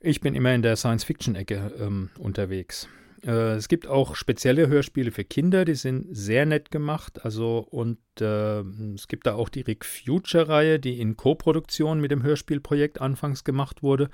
Ich 0.00 0.20
bin 0.20 0.34
immer 0.34 0.54
in 0.54 0.62
der 0.62 0.76
Science-Fiction-Ecke 0.76 1.74
ähm, 1.78 2.10
unterwegs. 2.18 2.88
Äh, 3.24 3.54
es 3.54 3.68
gibt 3.68 3.86
auch 3.86 4.16
spezielle 4.16 4.68
Hörspiele 4.68 5.12
für 5.12 5.24
Kinder, 5.24 5.64
die 5.64 5.74
sind 5.74 6.06
sehr 6.10 6.44
nett 6.46 6.70
gemacht. 6.70 7.24
Also 7.24 7.58
und 7.58 7.98
äh, 8.20 8.60
es 8.94 9.06
gibt 9.06 9.26
da 9.26 9.34
auch 9.34 9.48
die 9.48 9.60
Rick 9.60 9.84
Future-Reihe, 9.84 10.80
die 10.80 11.00
in 11.00 11.16
Co-Produktion 11.16 12.00
mit 12.00 12.10
dem 12.10 12.22
Hörspielprojekt 12.22 13.00
anfangs 13.00 13.44
gemacht 13.44 13.82
wurde. 13.82 14.10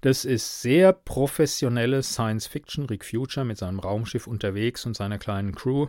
Das 0.00 0.24
ist 0.24 0.62
sehr 0.62 0.92
professionelle 0.92 2.02
Science 2.02 2.46
Fiction. 2.46 2.86
Rick 2.86 3.04
Future 3.04 3.44
mit 3.44 3.58
seinem 3.58 3.80
Raumschiff 3.80 4.26
unterwegs 4.26 4.86
und 4.86 4.96
seiner 4.96 5.18
kleinen 5.18 5.54
Crew. 5.54 5.88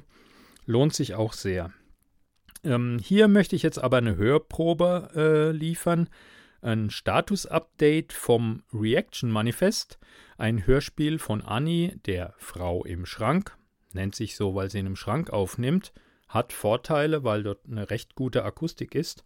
Lohnt 0.66 0.94
sich 0.94 1.14
auch 1.14 1.34
sehr. 1.34 1.72
Ähm, 2.64 3.00
hier 3.00 3.28
möchte 3.28 3.56
ich 3.56 3.64
jetzt 3.64 3.78
aber 3.78 3.98
eine 3.98 4.16
Hörprobe 4.16 5.10
äh, 5.16 5.52
liefern. 5.52 6.10
Ein 6.62 6.90
Status-Update 6.90 8.12
vom 8.12 8.64
Reaction 8.74 9.32
Manifest. 9.32 10.00
Ein 10.38 10.66
Hörspiel 10.66 11.20
von 11.20 11.42
Annie, 11.42 11.98
der 12.06 12.34
Frau 12.38 12.84
im 12.84 13.06
Schrank. 13.06 13.58
Nennt 13.94 14.16
sich 14.16 14.36
so, 14.36 14.56
weil 14.56 14.70
sie 14.70 14.80
ihn 14.80 14.88
im 14.88 14.96
Schrank 14.96 15.30
aufnimmt. 15.30 15.94
Hat 16.28 16.52
Vorteile, 16.52 17.24
weil 17.24 17.44
dort 17.44 17.66
eine 17.66 17.90
recht 17.90 18.16
gute 18.16 18.44
Akustik 18.44 18.96
ist. 18.96 19.24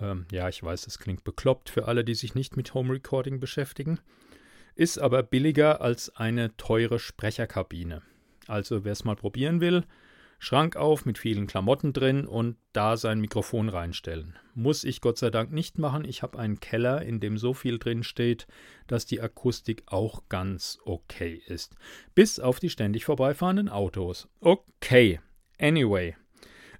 Ähm, 0.00 0.26
ja, 0.30 0.48
ich 0.48 0.62
weiß, 0.62 0.86
es 0.86 0.98
klingt 0.98 1.24
bekloppt 1.24 1.70
für 1.70 1.86
alle, 1.86 2.04
die 2.04 2.14
sich 2.14 2.34
nicht 2.34 2.56
mit 2.56 2.74
Home 2.74 2.92
Recording 2.92 3.40
beschäftigen. 3.40 4.00
Ist 4.74 4.98
aber 4.98 5.22
billiger 5.22 5.80
als 5.80 6.14
eine 6.16 6.56
teure 6.56 6.98
Sprecherkabine. 6.98 8.02
Also 8.46 8.84
wer 8.84 8.92
es 8.92 9.04
mal 9.04 9.16
probieren 9.16 9.60
will, 9.60 9.84
Schrank 10.38 10.76
auf 10.76 11.06
mit 11.06 11.18
vielen 11.18 11.46
Klamotten 11.46 11.92
drin 11.92 12.26
und 12.26 12.56
da 12.72 12.96
sein 12.96 13.20
Mikrofon 13.20 13.68
reinstellen. 13.68 14.36
Muss 14.54 14.84
ich 14.84 15.00
Gott 15.00 15.18
sei 15.18 15.30
Dank 15.30 15.50
nicht 15.50 15.78
machen. 15.78 16.04
Ich 16.04 16.22
habe 16.22 16.38
einen 16.38 16.60
Keller, 16.60 17.02
in 17.02 17.20
dem 17.20 17.38
so 17.38 17.54
viel 17.54 17.78
drin 17.78 18.02
steht, 18.02 18.46
dass 18.86 19.06
die 19.06 19.20
Akustik 19.20 19.84
auch 19.86 20.28
ganz 20.28 20.78
okay 20.84 21.40
ist. 21.46 21.74
Bis 22.14 22.38
auf 22.38 22.60
die 22.60 22.70
ständig 22.70 23.04
vorbeifahrenden 23.04 23.68
Autos. 23.68 24.28
Okay. 24.40 25.20
Anyway. 25.58 26.16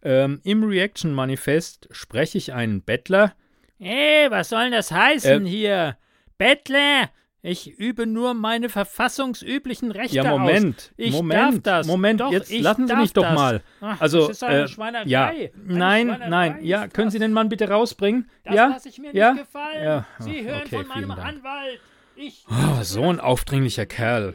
Ähm, 0.07 0.41
Im 0.45 0.63
Reaction 0.63 1.13
Manifest 1.13 1.89
spreche 1.91 2.39
ich 2.39 2.53
einen 2.53 2.81
Bettler. 2.83 3.35
Hey, 3.81 4.31
was 4.31 4.51
soll 4.51 4.63
denn 4.63 4.73
das 4.73 4.93
heißen 4.93 5.45
äh, 5.45 5.49
hier? 5.49 5.97
Bettler, 6.39 7.11
ich 7.43 7.77
übe 7.79 8.07
nur 8.07 8.33
meine 8.35 8.69
verfassungsüblichen 8.69 9.91
Rechte 9.91 10.15
Ja, 10.15 10.31
Moment, 10.31 10.77
aus. 10.77 10.93
Ich 10.97 11.13
Moment, 11.13 11.67
darf 11.67 11.81
das. 11.81 11.87
Moment, 11.89 12.21
doch, 12.21 12.31
jetzt 12.31 12.53
lassen 12.57 12.87
Sie 12.87 12.95
mich 12.95 13.15
doch 13.15 13.25
das. 13.25 13.35
mal. 13.35 13.63
Ach, 13.81 14.01
also, 14.01 14.21
das 14.29 14.37
ist 14.37 14.45
eine 14.45 14.61
äh, 14.63 14.69
Schweinerei. 14.69 15.09
ja, 15.09 15.27
Eine 15.27 15.51
nein, 15.65 16.07
Schweinerei 16.07 16.29
nein, 16.29 16.65
ja, 16.65 16.85
ist 16.85 16.95
können 16.95 17.07
das. 17.09 17.13
Sie 17.13 17.19
den 17.19 17.33
Mann 17.33 17.49
bitte 17.49 17.69
rausbringen? 17.69 18.31
Das 18.45 18.55
ja, 18.55 18.67
lasse 18.69 18.89
ich 18.89 18.99
mir 18.99 19.13
ja, 19.13 19.33
nicht 19.33 19.45
gefallen. 19.45 19.83
ja. 19.85 20.07
Sie 20.21 20.41
Oh, 20.41 20.45
hören 20.45 20.63
okay, 20.67 20.77
von 20.77 20.87
meinem. 20.87 21.11
Anwalt. 21.11 21.81
Ich 22.15 22.45
Oh, 22.49 22.83
so 22.83 23.03
ein 23.11 23.19
aufdringlicher 23.19 23.87
Kerl. 23.87 24.35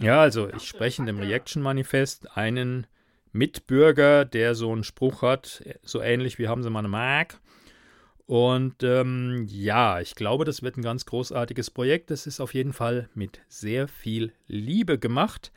Ja, 0.00 0.20
also 0.20 0.48
ich 0.52 0.64
spreche 0.68 1.02
in 1.02 1.06
dem 1.06 1.20
Reaction 1.20 1.62
Manifest 1.62 2.36
einen 2.36 2.86
Mitbürger, 3.32 4.24
der 4.24 4.54
so 4.54 4.72
einen 4.72 4.84
Spruch 4.84 5.22
hat, 5.22 5.64
so 5.82 6.00
ähnlich 6.00 6.38
wie 6.38 6.48
haben 6.48 6.62
Sie 6.62 6.70
mal 6.70 6.80
eine 6.80 6.88
Mark. 6.88 7.40
Und 8.26 8.82
ähm, 8.82 9.46
ja, 9.48 10.00
ich 10.00 10.14
glaube, 10.14 10.44
das 10.44 10.62
wird 10.62 10.76
ein 10.76 10.82
ganz 10.82 11.04
großartiges 11.06 11.70
Projekt. 11.70 12.10
Das 12.10 12.26
ist 12.26 12.40
auf 12.40 12.54
jeden 12.54 12.72
Fall 12.72 13.08
mit 13.14 13.40
sehr 13.48 13.88
viel 13.88 14.32
Liebe 14.46 14.98
gemacht. 14.98 15.52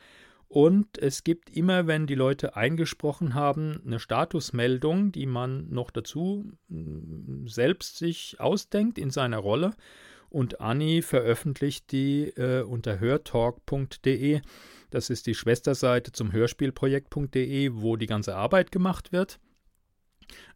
Und 0.48 0.98
es 0.98 1.24
gibt 1.24 1.50
immer, 1.50 1.86
wenn 1.86 2.06
die 2.06 2.14
Leute 2.14 2.56
eingesprochen 2.56 3.34
haben, 3.34 3.80
eine 3.84 3.98
Statusmeldung, 3.98 5.10
die 5.10 5.26
man 5.26 5.68
noch 5.70 5.90
dazu 5.90 6.52
mm, 6.68 7.46
selbst 7.46 7.98
sich 7.98 8.36
ausdenkt 8.38 8.98
in 8.98 9.10
seiner 9.10 9.38
Rolle. 9.38 9.72
Und 10.28 10.60
Anni 10.60 11.02
veröffentlicht 11.02 11.90
die 11.92 12.28
äh, 12.36 12.62
unter 12.62 13.00
hörtalk.de. 13.00 14.40
Das 14.90 15.10
ist 15.10 15.26
die 15.26 15.34
Schwesterseite 15.34 16.12
zum 16.12 16.32
Hörspielprojekt.de, 16.32 17.70
wo 17.74 17.96
die 17.96 18.06
ganze 18.06 18.36
Arbeit 18.36 18.72
gemacht 18.72 19.12
wird 19.12 19.38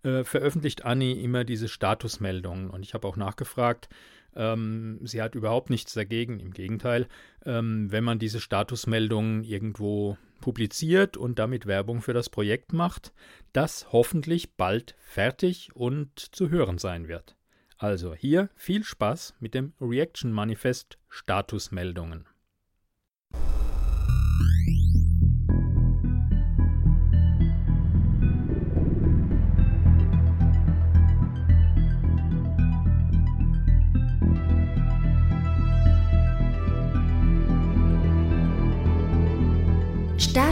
äh, 0.02 0.24
veröffentlicht 0.24 0.84
Anni 0.84 1.12
immer 1.12 1.44
diese 1.44 1.68
Statusmeldungen. 1.68 2.70
Und 2.70 2.82
ich 2.82 2.94
habe 2.94 3.06
auch 3.06 3.16
nachgefragt, 3.16 3.88
ähm, 4.34 5.00
sie 5.02 5.22
hat 5.22 5.34
überhaupt 5.34 5.70
nichts 5.70 5.94
dagegen. 5.94 6.40
Im 6.40 6.52
Gegenteil, 6.52 7.08
ähm, 7.44 7.90
wenn 7.90 8.04
man 8.04 8.18
diese 8.18 8.40
Statusmeldungen 8.40 9.44
irgendwo 9.44 10.16
publiziert 10.40 11.16
und 11.16 11.38
damit 11.38 11.66
Werbung 11.66 12.00
für 12.00 12.14
das 12.14 12.30
Projekt 12.30 12.72
macht, 12.72 13.12
das 13.52 13.92
hoffentlich 13.92 14.56
bald 14.56 14.94
fertig 14.98 15.70
und 15.74 16.18
zu 16.18 16.48
hören 16.48 16.78
sein 16.78 17.08
wird. 17.08 17.36
Also 17.76 18.14
hier 18.14 18.50
viel 18.54 18.84
Spaß 18.84 19.34
mit 19.40 19.54
dem 19.54 19.72
Reaction 19.80 20.32
Manifest 20.32 20.98
Statusmeldungen. 21.08 22.29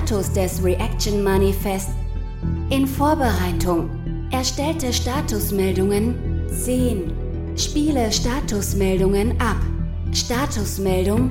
Status 0.09 0.33
des 0.33 0.65
Reaction 0.65 1.23
Manifest. 1.23 1.91
In 2.71 2.87
Vorbereitung. 2.87 3.91
Erstellte 4.31 4.91
Statusmeldungen 4.91 6.49
10. 6.49 7.13
Spiele 7.59 8.11
Statusmeldungen 8.11 9.39
ab. 9.39 9.59
Statusmeldung 10.13 11.31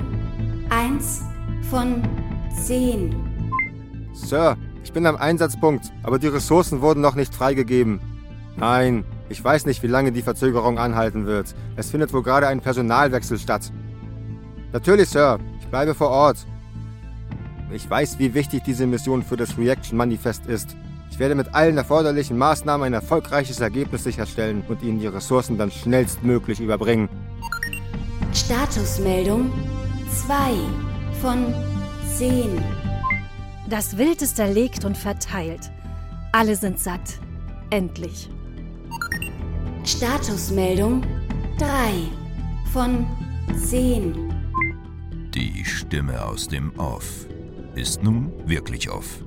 1 0.69 1.23
von 1.71 2.03
10. 2.65 3.15
Sir, 4.13 4.55
ich 4.83 4.93
bin 4.93 5.07
am 5.07 5.15
Einsatzpunkt, 5.15 5.91
aber 6.03 6.19
die 6.19 6.27
Ressourcen 6.27 6.79
wurden 6.79 7.01
noch 7.01 7.15
nicht 7.15 7.33
freigegeben. 7.33 7.99
Nein, 8.57 9.05
ich 9.27 9.43
weiß 9.43 9.65
nicht, 9.65 9.81
wie 9.81 9.87
lange 9.87 10.11
die 10.11 10.21
Verzögerung 10.21 10.77
anhalten 10.77 11.25
wird. 11.25 11.55
Es 11.77 11.89
findet 11.89 12.13
wohl 12.13 12.21
gerade 12.21 12.47
ein 12.47 12.61
Personalwechsel 12.61 13.39
statt. 13.39 13.71
Natürlich, 14.71 15.09
Sir, 15.09 15.39
ich 15.59 15.65
bleibe 15.65 15.95
vor 15.95 16.09
Ort. 16.09 16.45
Ich 17.71 17.89
weiß, 17.89 18.17
wie 18.19 18.33
wichtig 18.33 18.63
diese 18.63 18.87
Mission 18.87 19.23
für 19.23 19.35
das 19.35 19.57
Reaction 19.57 19.97
Manifest 19.97 20.45
ist. 20.45 20.75
Ich 21.11 21.19
werde 21.19 21.35
mit 21.35 21.53
allen 21.53 21.77
erforderlichen 21.77 22.37
Maßnahmen 22.37 22.87
ein 22.87 22.93
erfolgreiches 22.93 23.59
Ergebnis 23.59 24.03
sicherstellen 24.03 24.63
und 24.67 24.81
Ihnen 24.83 24.99
die 24.99 25.07
Ressourcen 25.07 25.57
dann 25.57 25.71
schnellstmöglich 25.71 26.59
überbringen. 26.59 27.09
Statusmeldung 28.33 29.51
2 30.11 30.33
von 31.21 31.53
10. 32.15 32.63
Das 33.69 33.97
Wild 33.97 34.21
ist 34.21 34.39
erlegt 34.39 34.85
und 34.85 34.97
verteilt. 34.97 35.71
Alle 36.31 36.55
sind 36.55 36.79
satt. 36.79 37.19
Endlich. 37.69 38.29
Statusmeldung 39.83 41.03
3 41.57 41.67
von 42.71 43.05
10. 43.67 44.33
Die 45.33 45.65
Stimme 45.65 46.23
aus 46.23 46.47
dem 46.47 46.71
Off 46.77 47.27
ist 47.77 48.03
nun 48.03 48.31
wirklich 48.45 48.89
off. 48.89 49.23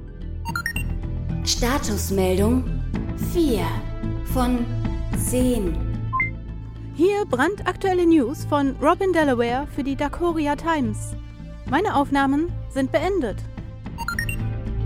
Statusmeldung 1.45 2.65
4 3.33 3.65
von 4.35 4.67
10. 5.17 5.77
Hier 6.95 7.25
brandaktuelle 7.27 8.07
News 8.07 8.45
von 8.45 8.75
Robin 8.83 9.13
Delaware 9.13 9.67
für 9.75 9.85
die 9.85 9.97
Dakoria 9.97 10.57
Times. 10.57 11.15
Meine 11.71 11.95
Aufnahmen 11.95 12.53
sind 12.71 12.91
beendet. 12.91 13.39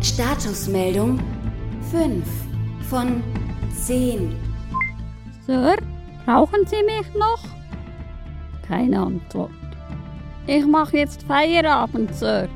Statusmeldung 0.03 1.19
5 1.91 2.25
von 2.91 3.23
10. 3.75 4.37
Sir, 5.47 5.77
brauchen 6.27 6.67
Sie 6.67 6.83
mich 6.85 7.15
noch? 7.15 7.43
Keine 8.67 9.01
Antwort. 9.01 9.51
Ich 10.47 10.67
mache 10.67 10.99
jetzt 10.99 11.23
Feierabend, 11.23 12.15
Sir. 12.15 12.49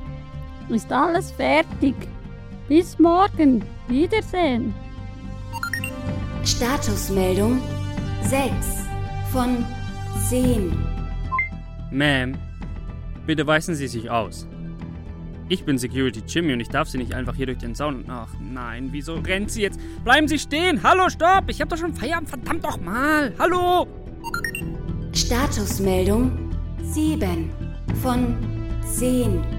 Ist 0.69 0.93
alles 0.93 1.31
fertig. 1.31 1.95
Bis 2.69 2.99
morgen. 2.99 3.65
Wiedersehen. 3.89 4.75
Statusmeldung 6.45 7.61
6 8.23 8.53
von 9.33 9.65
10. 10.29 10.73
Ma'am, 11.91 12.37
bitte 13.27 13.47
weisen 13.47 13.75
Sie 13.75 13.89
sich 13.89 14.11
aus. 14.11 14.47
Ich 15.49 15.65
bin 15.65 15.79
Security 15.79 16.23
Jimmy 16.27 16.53
und 16.53 16.61
ich 16.61 16.69
darf 16.69 16.89
Sie 16.89 16.99
nicht 16.99 17.15
einfach 17.15 17.35
hier 17.35 17.47
durch 17.47 17.59
den 17.59 17.75
Zaun. 17.75 18.05
Ach 18.09 18.29
nein, 18.39 18.89
wieso 18.91 19.15
rennt 19.15 19.51
sie 19.51 19.63
jetzt? 19.63 19.81
Bleiben 20.05 20.29
Sie 20.29 20.39
stehen! 20.39 20.83
Hallo, 20.83 21.09
stopp! 21.09 21.45
Ich 21.49 21.63
hab 21.63 21.71
doch 21.71 21.79
schon 21.79 21.95
Feierabend, 21.95 22.29
verdammt 22.29 22.65
doch 22.65 22.79
mal! 22.79 23.33
Hallo! 23.39 23.87
Statusmeldung 25.13 26.51
7 26.83 27.51
von 28.03 28.37
10. 28.85 29.58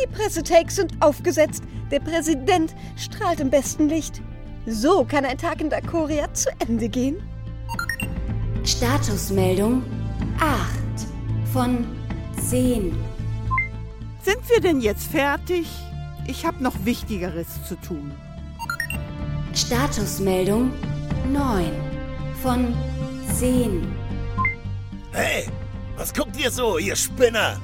Die 0.00 0.06
Pressetakes 0.06 0.76
sind 0.76 0.92
aufgesetzt. 1.00 1.62
Der 1.90 2.00
Präsident 2.00 2.74
strahlt 2.96 3.40
im 3.40 3.50
besten 3.50 3.88
Licht. 3.88 4.22
So 4.66 5.04
kann 5.04 5.24
ein 5.24 5.36
Tag 5.36 5.60
in 5.60 5.68
Dakoria 5.68 6.32
zu 6.32 6.48
Ende 6.60 6.88
gehen. 6.88 7.22
Statusmeldung 8.64 9.82
8 10.38 10.58
von 11.52 11.86
10. 12.48 12.96
Sind 14.22 14.48
wir 14.48 14.60
denn 14.60 14.80
jetzt 14.80 15.10
fertig? 15.10 15.66
Ich 16.26 16.46
habe 16.46 16.62
noch 16.62 16.84
Wichtigeres 16.84 17.64
zu 17.66 17.74
tun. 17.76 18.12
Statusmeldung 19.54 20.70
9 21.32 21.72
von 22.42 22.74
10. 23.34 23.86
Hey, 25.12 25.46
was 25.96 26.14
guckt 26.14 26.38
ihr 26.38 26.50
so, 26.50 26.78
ihr 26.78 26.96
Spinner? 26.96 27.60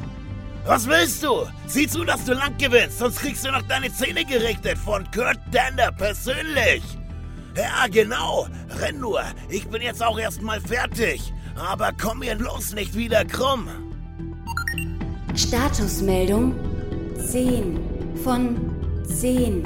Was 0.66 0.88
willst 0.88 1.22
du? 1.22 1.46
Sieh 1.68 1.86
zu, 1.86 2.02
dass 2.02 2.24
du 2.24 2.32
lang 2.32 2.58
gewinnst, 2.58 2.98
sonst 2.98 3.20
kriegst 3.20 3.46
du 3.46 3.52
noch 3.52 3.62
deine 3.62 3.92
Zähne 3.92 4.24
gerichtet 4.24 4.76
von 4.76 5.08
Kurt 5.12 5.38
Dander 5.52 5.92
persönlich. 5.92 6.82
Ja, 7.56 7.86
genau. 7.88 8.48
Renn 8.80 8.98
nur. 8.98 9.22
Ich 9.48 9.68
bin 9.68 9.80
jetzt 9.80 10.02
auch 10.02 10.18
erstmal 10.18 10.60
fertig. 10.60 11.32
Aber 11.54 11.92
komm 11.98 12.18
mir 12.18 12.34
bloß 12.34 12.74
nicht 12.74 12.96
wieder 12.96 13.24
krumm. 13.24 13.68
Statusmeldung 15.36 16.54
10 17.30 17.78
von 18.24 18.56
10. 19.06 19.62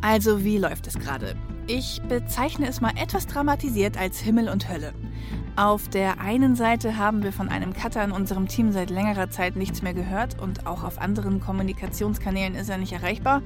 Also, 0.00 0.42
wie 0.42 0.58
läuft 0.58 0.88
es 0.88 0.94
gerade? 0.98 1.36
Ich 1.68 2.02
bezeichne 2.08 2.68
es 2.68 2.80
mal 2.80 2.92
etwas 2.96 3.26
dramatisiert 3.26 3.96
als 3.96 4.18
Himmel 4.18 4.48
und 4.48 4.68
Hölle. 4.68 4.92
Auf 5.58 5.88
der 5.88 6.20
einen 6.20 6.54
Seite 6.54 6.98
haben 6.98 7.24
wir 7.24 7.32
von 7.32 7.48
einem 7.48 7.72
Cutter 7.72 8.04
in 8.04 8.12
unserem 8.12 8.46
Team 8.46 8.70
seit 8.70 8.90
längerer 8.90 9.28
Zeit 9.28 9.56
nichts 9.56 9.82
mehr 9.82 9.92
gehört 9.92 10.38
und 10.40 10.68
auch 10.68 10.84
auf 10.84 11.00
anderen 11.00 11.40
Kommunikationskanälen 11.40 12.54
ist 12.54 12.68
er 12.68 12.78
nicht 12.78 12.92
erreichbar. 12.92 13.42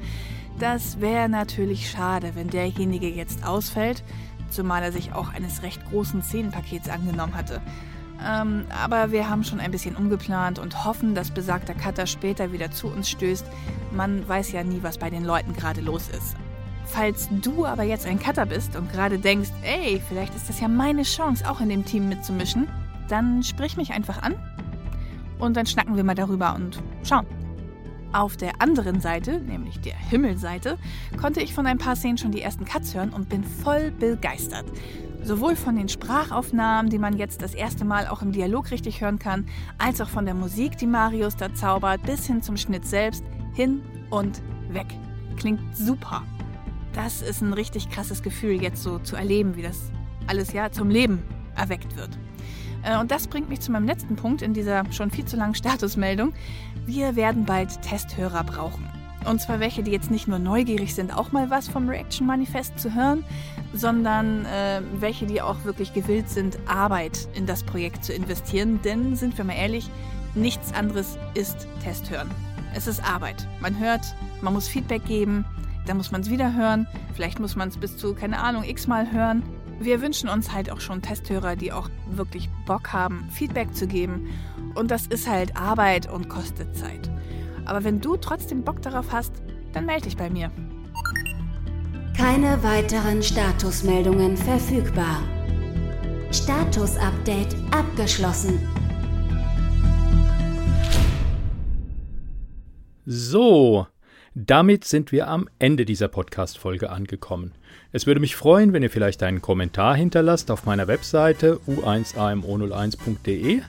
Das 0.58 1.00
wäre 1.00 1.30
natürlich 1.30 1.90
schade, 1.90 2.32
wenn 2.34 2.50
derjenige 2.50 3.08
jetzt 3.08 3.46
ausfällt, 3.46 4.04
zumal 4.50 4.82
er 4.82 4.92
sich 4.92 5.14
auch 5.14 5.32
eines 5.32 5.62
recht 5.62 5.82
großen 5.86 6.22
Szenenpakets 6.22 6.90
angenommen 6.90 7.34
hatte. 7.34 7.62
Ähm, 8.22 8.66
aber 8.78 9.10
wir 9.10 9.30
haben 9.30 9.42
schon 9.42 9.58
ein 9.58 9.70
bisschen 9.70 9.96
umgeplant 9.96 10.58
und 10.58 10.84
hoffen, 10.84 11.14
dass 11.14 11.30
besagter 11.30 11.72
Cutter 11.72 12.06
später 12.06 12.52
wieder 12.52 12.70
zu 12.70 12.88
uns 12.88 13.08
stößt. 13.08 13.46
Man 13.90 14.28
weiß 14.28 14.52
ja 14.52 14.62
nie, 14.62 14.82
was 14.82 14.98
bei 14.98 15.08
den 15.08 15.24
Leuten 15.24 15.54
gerade 15.54 15.80
los 15.80 16.10
ist. 16.10 16.36
Falls 16.92 17.30
du 17.40 17.64
aber 17.64 17.84
jetzt 17.84 18.06
ein 18.06 18.20
Cutter 18.20 18.44
bist 18.44 18.76
und 18.76 18.92
gerade 18.92 19.18
denkst, 19.18 19.48
ey, 19.62 20.00
vielleicht 20.08 20.34
ist 20.34 20.50
das 20.50 20.60
ja 20.60 20.68
meine 20.68 21.04
Chance, 21.04 21.50
auch 21.50 21.62
in 21.62 21.70
dem 21.70 21.86
Team 21.86 22.10
mitzumischen, 22.10 22.68
dann 23.08 23.42
sprich 23.42 23.78
mich 23.78 23.92
einfach 23.92 24.20
an 24.22 24.34
und 25.38 25.56
dann 25.56 25.64
schnacken 25.64 25.96
wir 25.96 26.04
mal 26.04 26.14
darüber 26.14 26.54
und 26.54 26.82
schauen. 27.02 27.26
Auf 28.12 28.36
der 28.36 28.60
anderen 28.60 29.00
Seite, 29.00 29.40
nämlich 29.40 29.80
der 29.80 29.96
Himmelseite, 29.96 30.76
konnte 31.18 31.40
ich 31.40 31.54
von 31.54 31.66
ein 31.66 31.78
paar 31.78 31.96
Szenen 31.96 32.18
schon 32.18 32.30
die 32.30 32.42
ersten 32.42 32.66
Cuts 32.66 32.94
hören 32.94 33.08
und 33.08 33.30
bin 33.30 33.42
voll 33.42 33.90
begeistert. 33.90 34.66
Sowohl 35.22 35.56
von 35.56 35.76
den 35.76 35.88
Sprachaufnahmen, 35.88 36.90
die 36.90 36.98
man 36.98 37.16
jetzt 37.16 37.40
das 37.40 37.54
erste 37.54 37.86
Mal 37.86 38.06
auch 38.06 38.20
im 38.20 38.32
Dialog 38.32 38.70
richtig 38.70 39.00
hören 39.00 39.18
kann, 39.18 39.46
als 39.78 40.02
auch 40.02 40.10
von 40.10 40.26
der 40.26 40.34
Musik, 40.34 40.76
die 40.76 40.86
Marius 40.86 41.36
da 41.36 41.54
zaubert, 41.54 42.02
bis 42.02 42.26
hin 42.26 42.42
zum 42.42 42.58
Schnitt 42.58 42.84
selbst, 42.84 43.24
hin 43.54 43.80
und 44.10 44.42
weg. 44.68 44.88
Klingt 45.36 45.74
super. 45.74 46.22
Das 46.92 47.22
ist 47.22 47.40
ein 47.40 47.52
richtig 47.52 47.90
krasses 47.90 48.22
Gefühl, 48.22 48.62
jetzt 48.62 48.82
so 48.82 48.98
zu 48.98 49.16
erleben, 49.16 49.56
wie 49.56 49.62
das 49.62 49.90
alles 50.26 50.52
ja 50.52 50.70
zum 50.70 50.90
Leben 50.90 51.22
erweckt 51.56 51.96
wird. 51.96 52.10
Äh, 52.82 52.98
und 52.98 53.10
das 53.10 53.26
bringt 53.26 53.48
mich 53.48 53.60
zu 53.60 53.72
meinem 53.72 53.86
letzten 53.86 54.16
Punkt 54.16 54.42
in 54.42 54.54
dieser 54.54 54.84
schon 54.92 55.10
viel 55.10 55.24
zu 55.24 55.36
langen 55.36 55.54
Statusmeldung. 55.54 56.32
Wir 56.86 57.16
werden 57.16 57.44
bald 57.44 57.80
Testhörer 57.82 58.44
brauchen. 58.44 58.88
Und 59.24 59.40
zwar 59.40 59.60
welche, 59.60 59.84
die 59.84 59.92
jetzt 59.92 60.10
nicht 60.10 60.26
nur 60.26 60.40
neugierig 60.40 60.94
sind, 60.94 61.16
auch 61.16 61.30
mal 61.30 61.48
was 61.48 61.68
vom 61.68 61.88
Reaction 61.88 62.26
Manifest 62.26 62.78
zu 62.78 62.92
hören, 62.92 63.24
sondern 63.72 64.44
äh, 64.46 64.82
welche, 64.98 65.26
die 65.26 65.40
auch 65.40 65.64
wirklich 65.64 65.92
gewillt 65.92 66.28
sind, 66.28 66.58
Arbeit 66.66 67.28
in 67.34 67.46
das 67.46 67.62
Projekt 67.62 68.04
zu 68.04 68.12
investieren. 68.12 68.80
Denn, 68.82 69.14
sind 69.14 69.38
wir 69.38 69.44
mal 69.44 69.54
ehrlich, 69.54 69.88
nichts 70.34 70.74
anderes 70.74 71.18
ist 71.34 71.68
Testhören. 71.84 72.30
Es 72.74 72.86
ist 72.86 73.02
Arbeit. 73.04 73.46
Man 73.60 73.78
hört, 73.78 74.02
man 74.40 74.54
muss 74.54 74.66
Feedback 74.66 75.04
geben, 75.04 75.44
dann 75.86 75.96
muss 75.96 76.12
man 76.12 76.20
es 76.20 76.30
wieder 76.30 76.54
hören, 76.54 76.86
vielleicht 77.14 77.40
muss 77.40 77.56
man 77.56 77.68
es 77.68 77.76
bis 77.76 77.96
zu, 77.96 78.14
keine 78.14 78.38
Ahnung, 78.38 78.64
x-mal 78.64 79.10
hören. 79.12 79.42
Wir 79.80 80.00
wünschen 80.00 80.28
uns 80.28 80.52
halt 80.52 80.70
auch 80.70 80.80
schon 80.80 81.02
Testhörer, 81.02 81.56
die 81.56 81.72
auch 81.72 81.88
wirklich 82.10 82.48
Bock 82.66 82.92
haben, 82.92 83.28
Feedback 83.30 83.74
zu 83.74 83.86
geben. 83.86 84.28
Und 84.74 84.90
das 84.90 85.06
ist 85.06 85.28
halt 85.28 85.56
Arbeit 85.56 86.10
und 86.10 86.28
kostet 86.28 86.76
Zeit. 86.76 87.10
Aber 87.64 87.82
wenn 87.84 88.00
du 88.00 88.16
trotzdem 88.16 88.62
Bock 88.62 88.80
darauf 88.82 89.12
hast, 89.12 89.32
dann 89.72 89.86
melde 89.86 90.04
dich 90.04 90.16
bei 90.16 90.30
mir. 90.30 90.50
Keine 92.16 92.62
weiteren 92.62 93.22
Statusmeldungen 93.22 94.36
verfügbar. 94.36 95.22
Status-Update 96.30 97.56
abgeschlossen. 97.72 98.60
So, 103.04 103.86
damit 104.34 104.84
sind 104.84 105.12
wir 105.12 105.28
am 105.28 105.48
Ende 105.58 105.84
dieser 105.84 106.08
Podcast-Folge 106.08 106.90
angekommen. 106.90 107.52
Es 107.92 108.06
würde 108.06 108.20
mich 108.20 108.36
freuen, 108.36 108.72
wenn 108.72 108.82
ihr 108.82 108.90
vielleicht 108.90 109.22
einen 109.22 109.42
Kommentar 109.42 109.94
hinterlasst 109.94 110.50
auf 110.50 110.64
meiner 110.64 110.88
Webseite 110.88 111.60
u1amo01.de. 111.68 113.60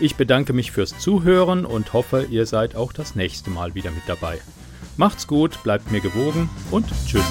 Ich 0.00 0.16
bedanke 0.16 0.52
mich 0.52 0.72
fürs 0.72 0.98
Zuhören 0.98 1.64
und 1.64 1.92
hoffe, 1.92 2.26
ihr 2.30 2.46
seid 2.46 2.76
auch 2.76 2.92
das 2.92 3.14
nächste 3.14 3.50
Mal 3.50 3.74
wieder 3.74 3.90
mit 3.90 4.02
dabei. 4.06 4.38
Macht's 4.96 5.26
gut, 5.26 5.62
bleibt 5.62 5.90
mir 5.90 6.00
gewogen 6.00 6.48
und 6.70 6.86
tschüss. 7.06 7.24